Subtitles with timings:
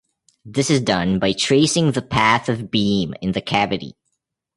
[0.43, 3.93] This is done by tracing the path of beam in the cavity.